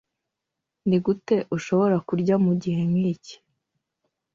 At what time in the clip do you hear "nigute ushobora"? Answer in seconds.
0.87-1.95